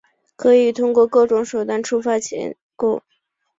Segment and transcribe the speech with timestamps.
[0.35, 2.19] 可以通过各种手段触发构
[2.97, 3.05] 建。